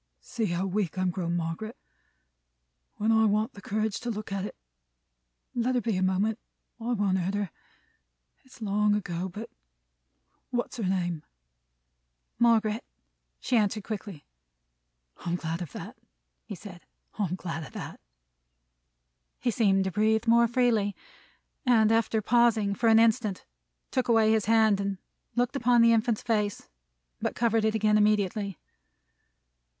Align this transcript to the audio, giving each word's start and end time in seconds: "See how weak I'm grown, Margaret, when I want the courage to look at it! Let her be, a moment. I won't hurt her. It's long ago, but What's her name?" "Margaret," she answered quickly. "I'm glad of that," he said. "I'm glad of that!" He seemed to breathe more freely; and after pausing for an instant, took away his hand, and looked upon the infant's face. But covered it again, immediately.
"See 0.19 0.45
how 0.47 0.65
weak 0.65 0.97
I'm 0.97 1.11
grown, 1.11 1.35
Margaret, 1.35 1.77
when 2.95 3.11
I 3.11 3.25
want 3.25 3.53
the 3.53 3.61
courage 3.61 3.99
to 3.99 4.09
look 4.09 4.31
at 4.31 4.43
it! 4.45 4.55
Let 5.53 5.75
her 5.75 5.81
be, 5.81 5.95
a 5.95 6.01
moment. 6.01 6.39
I 6.79 6.93
won't 6.93 7.19
hurt 7.19 7.35
her. 7.35 7.51
It's 8.43 8.63
long 8.63 8.95
ago, 8.95 9.29
but 9.29 9.51
What's 10.49 10.77
her 10.77 10.85
name?" 10.89 11.21
"Margaret," 12.39 12.83
she 13.39 13.55
answered 13.55 13.83
quickly. 13.83 14.25
"I'm 15.17 15.35
glad 15.35 15.61
of 15.61 15.71
that," 15.73 15.95
he 16.45 16.55
said. 16.55 16.81
"I'm 17.19 17.35
glad 17.35 17.63
of 17.63 17.73
that!" 17.73 17.99
He 19.39 19.51
seemed 19.51 19.83
to 19.83 19.91
breathe 19.91 20.25
more 20.25 20.47
freely; 20.47 20.95
and 21.63 21.91
after 21.91 22.23
pausing 22.23 22.73
for 22.73 22.89
an 22.89 22.97
instant, 22.97 23.45
took 23.91 24.07
away 24.07 24.31
his 24.31 24.45
hand, 24.45 24.81
and 24.81 24.97
looked 25.35 25.55
upon 25.55 25.83
the 25.83 25.93
infant's 25.93 26.23
face. 26.23 26.69
But 27.19 27.35
covered 27.35 27.63
it 27.65 27.75
again, 27.75 27.99
immediately. 27.99 28.57